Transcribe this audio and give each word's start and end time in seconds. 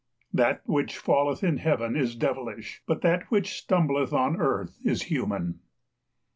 That 0.33 0.63
which 0.65 0.97
falleth 0.97 1.43
in 1.43 1.57
Heaven 1.57 1.95
is 1.95 2.15
devilish, 2.15 2.81
but 2.87 3.01
that 3.01 3.29
which 3.29 3.53
stumbleth 3.59 4.11
on 4.13 4.35
earth 4.37 4.79
is 4.83 5.03
human. 5.03 5.59